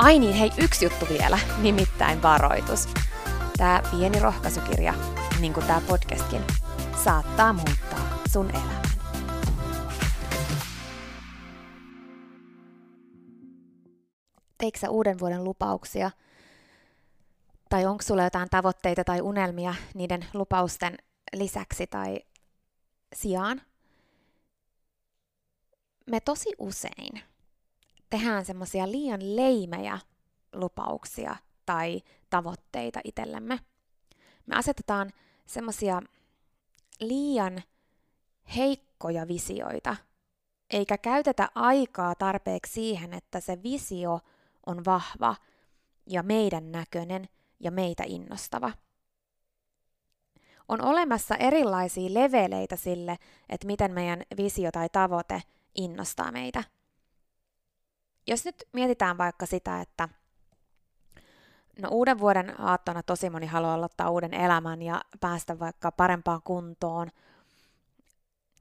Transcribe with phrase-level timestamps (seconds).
[0.00, 2.88] Ai niin, hei, yksi juttu vielä, nimittäin varoitus.
[3.56, 4.94] Tämä pieni rohkaisukirja,
[5.40, 6.42] niin kuin tämä podcastkin,
[7.04, 8.82] saattaa muuttaa sun elämän.
[14.58, 16.10] Teikö uuden vuoden lupauksia?
[17.68, 20.98] Tai onko sulla jotain tavoitteita tai unelmia niiden lupausten
[21.32, 22.20] lisäksi tai
[23.14, 23.62] sijaan?
[26.10, 27.29] Me tosi usein
[28.10, 29.98] tehdään semmoisia liian leimejä
[30.52, 33.58] lupauksia tai tavoitteita itsellemme.
[34.46, 35.10] Me asetetaan
[35.46, 36.02] semmoisia
[37.00, 37.62] liian
[38.56, 39.96] heikkoja visioita,
[40.70, 44.20] eikä käytetä aikaa tarpeeksi siihen, että se visio
[44.66, 45.36] on vahva
[46.06, 47.28] ja meidän näköinen
[47.60, 48.72] ja meitä innostava.
[50.68, 53.16] On olemassa erilaisia leveleitä sille,
[53.48, 55.42] että miten meidän visio tai tavoite
[55.74, 56.64] innostaa meitä–
[58.26, 60.08] jos nyt mietitään vaikka sitä, että
[61.82, 67.10] no uuden vuoden aattona tosi moni haluaa aloittaa uuden elämän ja päästä vaikka parempaan kuntoon,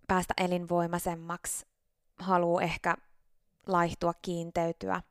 [0.08, 1.66] päästä elinvoimaisemmaksi,
[2.20, 2.98] haluaa ehkä
[3.68, 5.02] laihtua, kiinteytyä.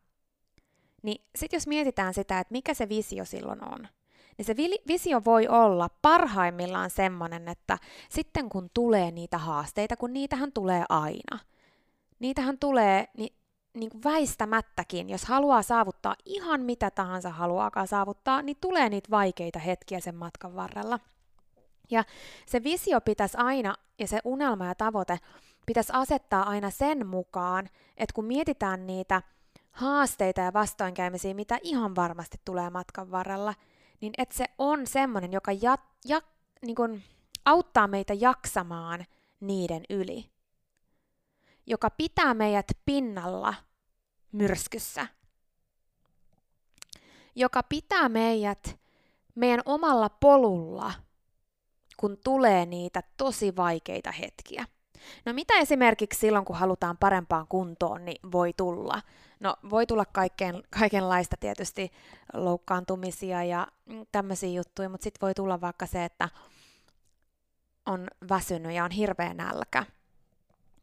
[1.02, 3.88] Niin sitten jos mietitään sitä, että mikä se visio silloin on,
[4.38, 4.56] niin se
[4.88, 11.38] visio voi olla parhaimmillaan semmoinen, että sitten kun tulee niitä haasteita, kun niitähän tulee aina,
[12.18, 13.37] niitähän tulee, niin
[13.80, 19.58] niin kuin väistämättäkin, jos haluaa saavuttaa ihan mitä tahansa haluaakaan saavuttaa, niin tulee niitä vaikeita
[19.58, 20.98] hetkiä sen matkan varrella.
[21.90, 22.04] Ja
[22.46, 25.18] se visio pitäisi aina, ja se unelma ja tavoite
[25.66, 29.22] pitäisi asettaa aina sen mukaan, että kun mietitään niitä
[29.70, 33.54] haasteita ja vastoinkäymisiä, mitä ihan varmasti tulee matkan varrella,
[34.00, 36.20] niin että se on semmoinen, joka ja, ja,
[36.62, 37.02] niin kuin
[37.44, 39.04] auttaa meitä jaksamaan
[39.40, 40.30] niiden yli.
[41.66, 43.54] Joka pitää meidät pinnalla
[44.32, 45.06] myrskyssä,
[47.34, 48.78] joka pitää meidät
[49.34, 50.92] meidän omalla polulla,
[51.96, 54.64] kun tulee niitä tosi vaikeita hetkiä.
[55.24, 59.02] No mitä esimerkiksi silloin, kun halutaan parempaan kuntoon, niin voi tulla?
[59.40, 61.92] No voi tulla kaikkeen, kaikenlaista tietysti
[62.32, 63.66] loukkaantumisia ja
[64.12, 66.28] tämmöisiä juttuja, mutta sitten voi tulla vaikka se, että
[67.86, 69.86] on väsynyt ja on hirveä nälkä.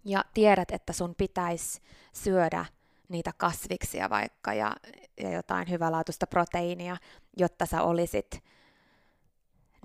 [0.06, 1.82] Ja tiedät, että sun pitäisi
[2.14, 2.66] syödä
[3.10, 4.76] niitä kasviksia vaikka ja,
[5.20, 6.98] ja jotain hyvälaatuista proteiinia,
[7.38, 8.44] jotta sä olisit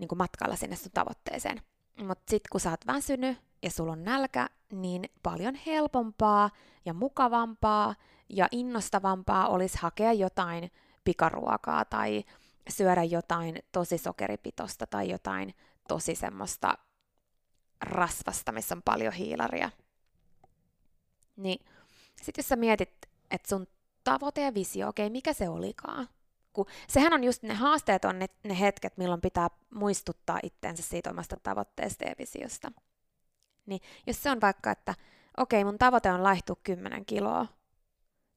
[0.01, 1.63] niin kuin matkalla sinne sun tavoitteeseen.
[2.03, 6.51] Mutta sitten kun sä oot väsynyt ja sulla on nälkä, niin paljon helpompaa
[6.85, 7.95] ja mukavampaa
[8.29, 10.71] ja innostavampaa olisi hakea jotain
[11.05, 12.25] pikaruokaa tai
[12.69, 15.55] syödä jotain tosi sokeripitosta tai jotain
[15.89, 16.79] tosi semmoista
[17.81, 19.71] rasvasta, missä on paljon hiilaria.
[21.37, 21.67] Niin
[22.23, 23.67] sitten jos sä mietit, että sun
[24.05, 26.09] tavoite ja visio, okei, okay, mikä se olikaan?
[26.53, 31.11] Kun sehän on just ne haasteet on ne, ne hetket, milloin pitää muistuttaa itteensä siitä
[31.11, 32.73] omasta tavoitteesta ja visiosta.
[33.67, 34.95] Niin jos se on vaikka, että
[35.37, 37.47] okei, okay, mun tavoite on laihtua 10 kiloa,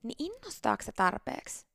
[0.03, 1.65] niin innostaako se tarpeeksi?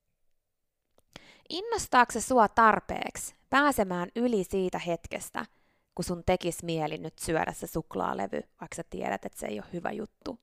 [1.49, 5.47] Innostaako se sua tarpeeksi pääsemään yli siitä hetkestä,
[5.94, 9.73] kun sun tekis mieli nyt syödä se suklaalevy, vaikka sä tiedät, että se ei ole
[9.73, 10.38] hyvä juttu?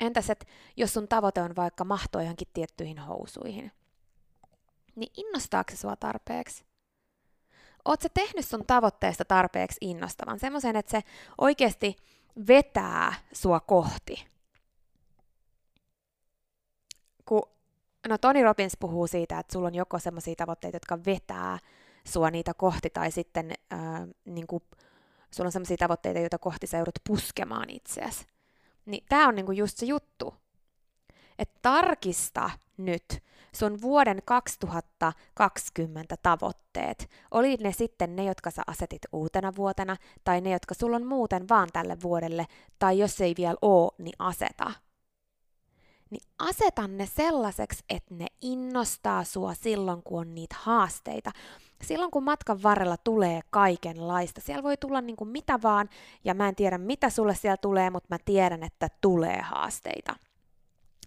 [0.00, 3.72] Entäs, että jos sun tavoite on vaikka mahtua johonkin tiettyihin housuihin,
[4.96, 6.64] niin innostaako se sua tarpeeksi?
[8.02, 11.02] Sä tehnyt sun tavoitteesta tarpeeksi innostavan, semmoisen, että se
[11.38, 11.96] oikeasti
[12.46, 14.26] vetää sua kohti?
[17.24, 17.42] Kun,
[18.08, 21.58] no Tony Robbins puhuu siitä, että sulla on joko semmoisia tavoitteita, jotka vetää
[22.04, 24.62] sua niitä kohti, tai sitten ää, niin kuin,
[25.30, 28.26] sulla on semmoisia tavoitteita, joita kohti sä joudut puskemaan itseäsi.
[28.90, 30.34] Niin tämä on niinku just se juttu.
[31.38, 33.22] Että tarkista nyt
[33.56, 37.10] sun vuoden 2020 tavoitteet.
[37.30, 41.48] Oli ne sitten ne, jotka sä asetit uutena vuotena, tai ne, jotka sulla on muuten
[41.48, 42.46] vaan tälle vuodelle,
[42.78, 44.72] tai jos ei vielä oo, niin aseta.
[46.10, 51.32] Niin aseta ne sellaiseksi, että ne innostaa sua silloin, kun on niitä haasteita
[51.82, 55.88] silloin kun matkan varrella tulee kaikenlaista, siellä voi tulla niin kuin mitä vaan,
[56.24, 60.16] ja mä en tiedä mitä sulle siellä tulee, mutta mä tiedän, että tulee haasteita.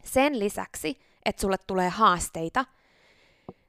[0.03, 2.65] Sen lisäksi, että sulle tulee haasteita,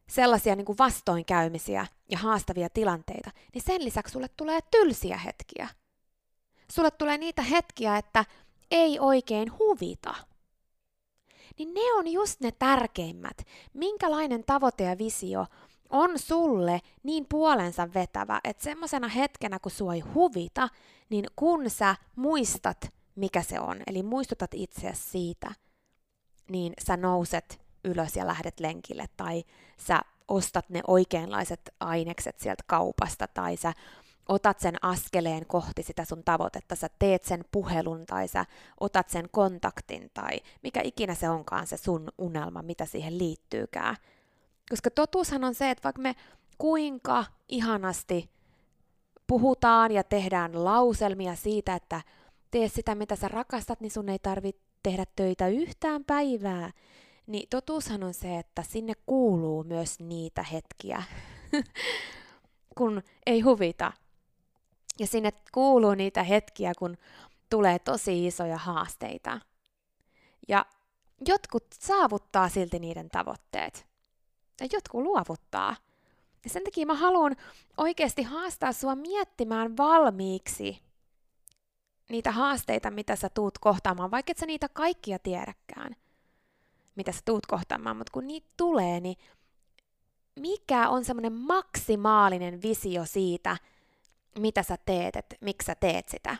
[0.09, 5.69] sellaisia niin kuin vastoinkäymisiä ja haastavia tilanteita, niin sen lisäksi sulle tulee tylsiä hetkiä.
[6.73, 8.25] Sulle tulee niitä hetkiä, että
[8.71, 10.15] ei oikein huvita.
[11.59, 13.47] Niin ne on just ne tärkeimmät.
[13.75, 15.47] Minkälainen tavoite ja visio
[15.95, 20.69] on sulle niin puolensa vetävä, että semmoisena hetkenä, kun sua ei huvita,
[21.11, 25.55] niin kun sä muistat, mikä se on, eli muistutat itseäsi siitä,
[26.49, 29.45] niin sä nouset ylös ja lähdet lenkille, tai
[29.79, 33.73] sä ostat ne oikeanlaiset ainekset sieltä kaupasta, tai sä
[34.29, 38.47] otat sen askeleen kohti sitä sun tavoitetta, sä teet sen puhelun, tai sä
[38.81, 43.97] otat sen kontaktin, tai mikä ikinä se onkaan se sun unelma, mitä siihen liittyykään,
[44.71, 46.17] koska totuushan on se, että vaikka me
[46.59, 48.31] kuinka ihanasti
[49.27, 52.01] puhutaan ja tehdään lauselmia siitä, että
[52.51, 56.71] tee sitä, mitä sä rakastat, niin sun ei tarvitse tehdä töitä yhtään päivää,
[57.27, 61.03] niin totuushan on se, että sinne kuuluu myös niitä hetkiä,
[62.79, 63.93] kun ei huvita.
[64.99, 66.97] Ja sinne kuuluu niitä hetkiä, kun
[67.51, 69.41] tulee tosi isoja haasteita.
[70.49, 70.67] Ja
[71.29, 73.94] jotkut saavuttaa silti niiden tavoitteet
[74.61, 75.77] ja jotkut luovuttaa.
[76.45, 77.37] Ja sen takia mä haluan
[77.77, 80.83] oikeasti haastaa sua miettimään valmiiksi
[82.09, 85.97] niitä haasteita, mitä sä tuut kohtaamaan, vaikka et sä niitä kaikkia tiedäkään,
[86.97, 89.17] mitä sä tuut kohtaamaan, mutta kun niitä tulee, niin
[90.41, 93.57] mikä on semmoinen maksimaalinen visio siitä,
[94.39, 96.37] mitä sä teet, että miksi sä teet sitä.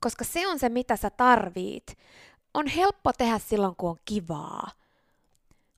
[0.00, 1.98] Koska se on se, mitä sä tarvit.
[2.54, 4.70] On helppo tehdä silloin, kun on kivaa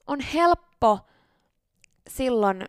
[0.06, 0.98] on helppo
[2.08, 2.64] silloin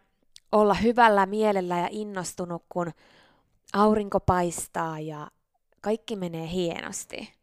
[0.51, 2.91] olla hyvällä mielellä ja innostunut, kun
[3.73, 5.31] aurinko paistaa ja
[5.81, 7.33] kaikki menee hienosti.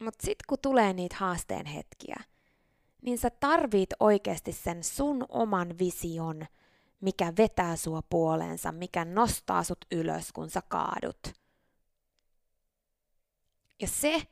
[0.00, 2.16] Mutta sitten kun tulee niitä haasteen hetkiä,
[3.02, 6.46] niin sä tarvit oikeasti sen sun oman vision,
[7.00, 11.32] mikä vetää sua puoleensa, mikä nostaa sut ylös, kun sä kaadut.
[13.80, 14.22] Ja se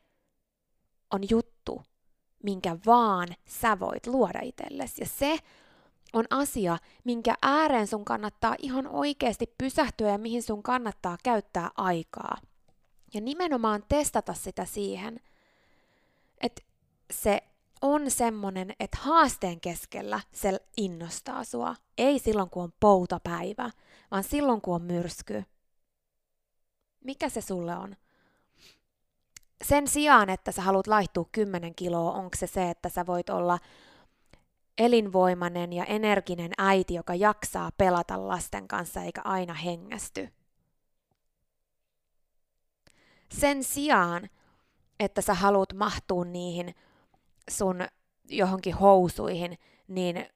[1.10, 1.51] on juttu,
[2.42, 5.02] minkä vaan sä voit luoda itsellesi.
[5.02, 5.38] Ja se
[6.12, 12.36] on asia, minkä ääreen sun kannattaa ihan oikeasti pysähtyä ja mihin sun kannattaa käyttää aikaa.
[13.14, 15.20] Ja nimenomaan testata sitä siihen,
[16.40, 16.62] että
[17.10, 17.40] se
[17.82, 21.74] on semmonen, että haasteen keskellä se innostaa sua.
[21.98, 23.70] Ei silloin, kun on poutapäivä,
[24.10, 25.44] vaan silloin, kun on myrsky.
[27.04, 27.96] Mikä se sulle on?
[29.62, 33.58] Sen sijaan, että sä haluat laihtua 10 kiloa, onko se se, että sä voit olla
[34.78, 40.28] elinvoimainen ja energinen äiti, joka jaksaa pelata lasten kanssa eikä aina hengästy.
[43.38, 44.28] Sen sijaan,
[45.00, 46.74] että sä haluat mahtua niihin
[47.50, 47.80] sun
[48.28, 50.26] johonkin housuihin, niin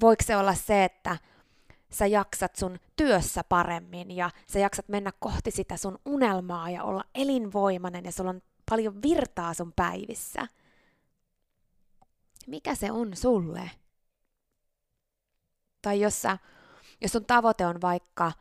[0.00, 1.18] voiko se olla se, että
[1.92, 7.04] sä jaksat sun työssä paremmin ja sä jaksat mennä kohti sitä sun unelmaa ja olla
[7.14, 10.48] elinvoimainen ja sulla on paljon virtaa sun päivissä.
[12.46, 13.70] Mikä se on sulle?
[15.82, 16.38] Tai jos, sä,
[17.00, 18.32] jos sun tavoite on vaikka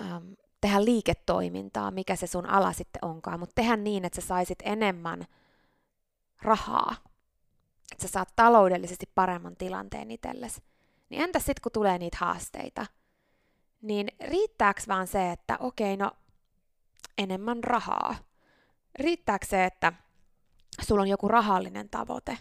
[0.00, 4.58] ähm, tehdä liiketoimintaa, mikä se sun ala sitten onkaan, mutta tehdä niin, että sä saisit
[4.62, 5.26] enemmän
[6.42, 6.96] rahaa,
[7.92, 10.62] että sä saat taloudellisesti paremman tilanteen itsellesi.
[11.08, 12.86] Niin entäs sitten, kun tulee niitä haasteita?
[13.82, 16.12] Niin riittääkö vaan se, että okei, no
[17.18, 18.16] enemmän rahaa?
[18.98, 19.92] Riittääkö se, että
[20.80, 22.38] sulla on joku rahallinen tavoite?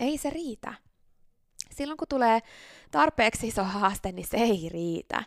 [0.00, 0.74] Ei se riitä.
[1.70, 2.40] Silloin kun tulee
[2.90, 5.24] tarpeeksi iso haaste, niin se ei riitä.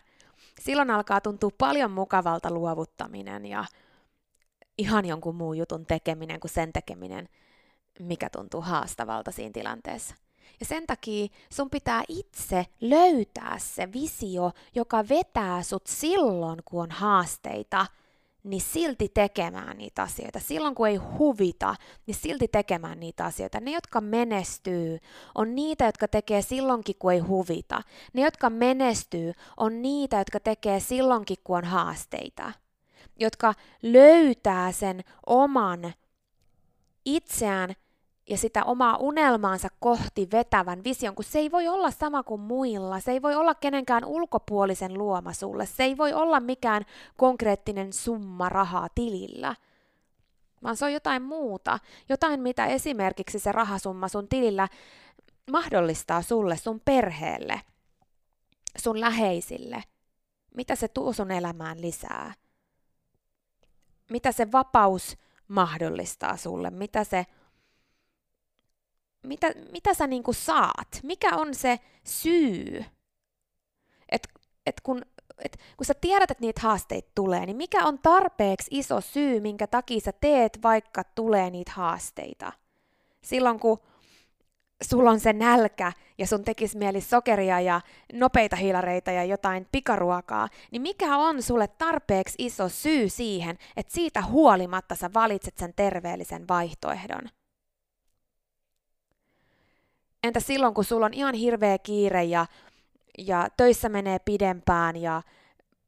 [0.60, 3.64] Silloin alkaa tuntua paljon mukavalta luovuttaminen ja
[4.78, 7.28] ihan jonkun muun jutun tekeminen kuin sen tekeminen,
[8.00, 10.14] mikä tuntuu haastavalta siinä tilanteessa.
[10.60, 16.90] Ja sen takia sun pitää itse löytää se visio, joka vetää sut silloin, kun on
[16.90, 17.86] haasteita–
[18.44, 20.40] niin silti tekemään niitä asioita.
[20.40, 21.74] Silloin kun ei huvita,
[22.06, 23.60] niin silti tekemään niitä asioita.
[23.60, 24.98] Ne, jotka menestyy,
[25.34, 27.82] on niitä, jotka tekee silloinkin, kun ei huvita.
[28.12, 32.52] Ne, jotka menestyy, on niitä, jotka tekee silloinkin, kun on haasteita.
[33.20, 35.94] Jotka löytää sen oman
[37.04, 37.74] itseään
[38.30, 43.00] ja sitä omaa unelmaansa kohti vetävän vision, kun se ei voi olla sama kuin muilla,
[43.00, 46.84] se ei voi olla kenenkään ulkopuolisen luoma sulle, se ei voi olla mikään
[47.16, 49.56] konkreettinen summa rahaa tilillä,
[50.62, 51.78] vaan se on jotain muuta,
[52.08, 54.68] jotain mitä esimerkiksi se rahasumma sun tilillä
[55.50, 57.60] mahdollistaa sulle, sun perheelle,
[58.78, 59.84] sun läheisille,
[60.56, 62.34] mitä se tuo sun elämään lisää,
[64.10, 65.16] mitä se vapaus
[65.48, 67.26] mahdollistaa sulle, mitä se
[69.24, 71.00] mitä, mitä sä niinku saat?
[71.02, 72.84] Mikä on se syy?
[74.08, 74.28] Et,
[74.66, 75.02] et kun,
[75.38, 79.66] et kun sä tiedät, että niitä haasteita tulee, niin mikä on tarpeeksi iso syy, minkä
[79.66, 82.52] takia sä teet, vaikka tulee niitä haasteita?
[83.22, 83.78] Silloin kun
[84.82, 87.80] sulla on se nälkä ja sun tekis mieli sokeria ja
[88.12, 94.22] nopeita hiilareita ja jotain pikaruokaa, niin mikä on sulle tarpeeksi iso syy siihen, että siitä
[94.22, 97.28] huolimatta sä valitset sen terveellisen vaihtoehdon?
[100.24, 102.46] Entä silloin, kun sulla on ihan hirveä kiire ja,
[103.18, 105.22] ja töissä menee pidempään ja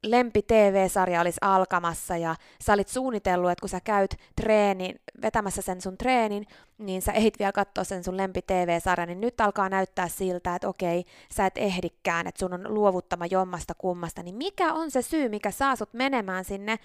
[0.02, 5.80] lempi TV-sarja olisi alkamassa ja sä olit suunnitellut, että kun sä käyt treenin, vetämässä sen
[5.80, 6.46] sun treenin,
[6.78, 10.68] niin sä ehdit vielä katsoa sen sun lempi TV-sarjan, niin nyt alkaa näyttää siltä, että
[10.68, 15.28] okei, sä et ehdikään, että sun on luovuttama jommasta kummasta, niin mikä on se syy,
[15.28, 16.78] mikä saa sut menemään sinne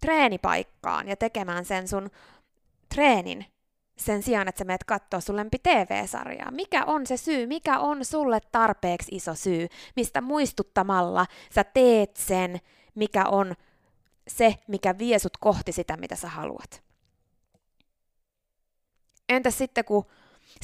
[0.00, 2.10] treenipaikkaan ja tekemään sen sun
[2.94, 3.46] treenin
[4.00, 6.50] sen sijaan, että sä menet katsoa sun lempi TV-sarjaa.
[6.50, 7.46] Mikä on se syy?
[7.46, 12.60] Mikä on sulle tarpeeksi iso syy, mistä muistuttamalla sä teet sen,
[12.94, 13.54] mikä on
[14.28, 16.82] se, mikä vie sut kohti sitä, mitä sä haluat?
[19.28, 20.04] Entäs sitten, kun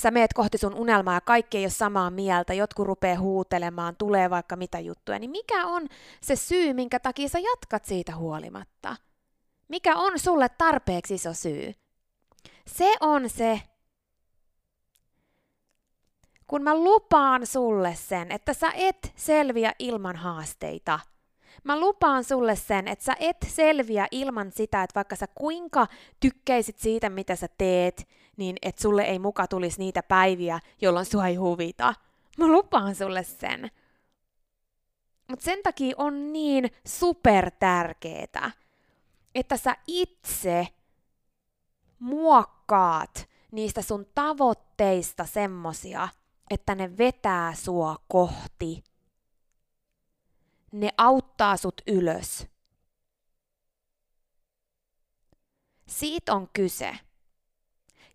[0.00, 4.30] sä meet kohti sun unelmaa ja kaikki ei ole samaa mieltä, jotkut rupeaa huutelemaan, tulee
[4.30, 5.88] vaikka mitä juttuja, niin mikä on
[6.20, 8.96] se syy, minkä takia sä jatkat siitä huolimatta?
[9.68, 11.74] Mikä on sulle tarpeeksi iso syy?
[12.66, 13.62] Se on se,
[16.46, 21.00] kun mä lupaan sulle sen, että sä et selviä ilman haasteita.
[21.64, 25.86] Mä lupaan sulle sen, että sä et selviä ilman sitä, että vaikka sä kuinka
[26.20, 31.26] tykkäisit siitä, mitä sä teet, niin että sulle ei muka tulisi niitä päiviä, jolloin sua
[31.26, 31.94] ei huvita.
[32.38, 33.70] Mä lupaan sulle sen.
[35.28, 38.50] Mutta sen takia on niin super tärkeetä,
[39.34, 40.68] että sä itse
[41.98, 46.08] muokkaat niistä sun tavoitteista semmosia,
[46.50, 48.84] että ne vetää sua kohti.
[50.72, 52.46] Ne auttaa sut ylös.
[55.88, 56.98] Siitä on kyse.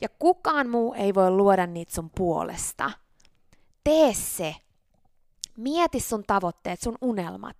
[0.01, 2.91] Ja kukaan muu ei voi luoda niitä sun puolesta.
[3.83, 4.55] Tee se
[5.61, 7.57] Mieti sun tavoitteet, sun unelmat.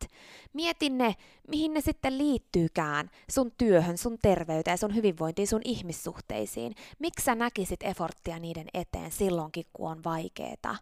[0.53, 1.15] Mieti ne,
[1.47, 6.75] mihin ne sitten liittyykään sun työhön, sun terveyteen, sun hyvinvointiin, sun ihmissuhteisiin.
[6.99, 10.75] Miksi sä näkisit eforttia niiden eteen silloinkin, kun on vaikeeta?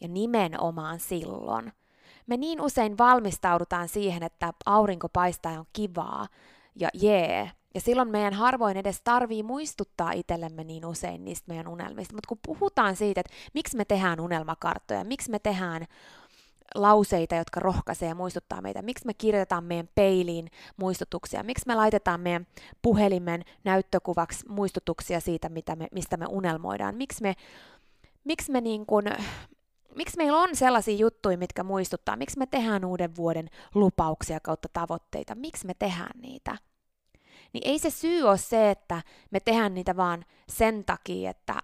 [0.00, 1.72] Ja nimenomaan silloin.
[2.26, 6.28] Me niin usein valmistaudutaan siihen, että aurinko paistaa ja on kivaa
[6.76, 12.14] ja jee, ja silloin meidän harvoin edes tarvii muistuttaa itsellemme niin usein niistä meidän unelmista.
[12.14, 15.86] Mutta kun puhutaan siitä, että miksi me tehdään unelmakarttoja, miksi me tehdään
[16.74, 22.20] lauseita, jotka rohkaisee ja muistuttaa meitä, miksi me kirjoitetaan meidän peiliin muistutuksia, miksi me laitetaan
[22.20, 22.46] meidän
[22.82, 27.34] puhelimen näyttökuvaksi muistutuksia siitä, mitä me, mistä me unelmoidaan, miksi me,
[28.24, 29.04] miksi me niin kun,
[29.94, 35.34] miksi meillä on sellaisia juttuja, mitkä muistuttaa, miksi me tehdään uuden vuoden lupauksia kautta tavoitteita,
[35.34, 36.58] miksi me tehdään niitä
[37.54, 41.62] niin ei se syy ole se, että me tehdään niitä vaan sen takia, että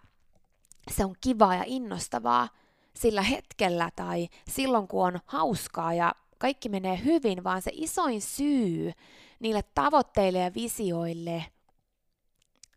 [0.90, 2.48] se on kivaa ja innostavaa
[2.94, 8.92] sillä hetkellä tai silloin, kun on hauskaa ja kaikki menee hyvin, vaan se isoin syy
[9.40, 11.44] niille tavoitteille ja visioille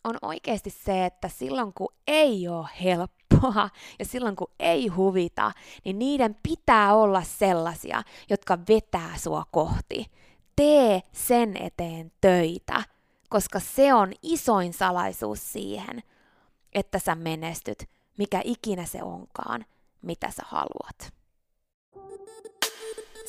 [0.04, 5.52] on oikeasti se, että silloin kun ei ole helppoa ja silloin kun ei huvita,
[5.86, 10.06] niin niiden pitää olla sellaisia, jotka vetää sua kohti.
[10.56, 12.84] Tee sen eteen töitä,
[13.34, 16.04] koska se on isoin salaisuus siihen,
[16.74, 19.66] että sä menestyt, mikä ikinä se onkaan,
[20.02, 21.14] mitä sä haluat.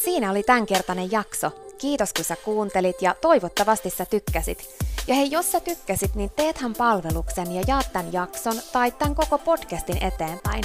[0.04, 1.50] Siinä oli tämänkertainen jakso.
[1.78, 4.68] Kiitos kun sä kuuntelit ja toivottavasti sä tykkäsit.
[5.06, 9.38] Ja hei, jos sä tykkäsit, niin teethän palveluksen ja jaat tämän jakson tai tämän koko
[9.38, 10.64] podcastin eteenpäin.